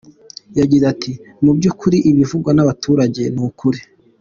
Yagize 0.59 0.85
ati" 0.93 1.11
Mu 1.43 1.51
byukuri, 1.57 1.97
ibivugwa 2.09 2.51
n’abaturage 2.53 3.23
ni 3.33 3.41
ukuri. 3.47 3.79